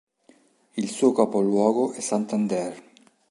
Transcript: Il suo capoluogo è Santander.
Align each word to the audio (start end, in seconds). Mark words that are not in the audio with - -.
Il 0.77 0.89
suo 0.89 1.11
capoluogo 1.11 1.91
è 1.91 1.99
Santander. 1.99 2.85